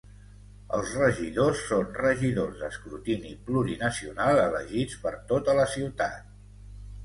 [0.77, 6.29] Els regidors són regidors d'escrutini plurinacional elegits per tota la ciutat.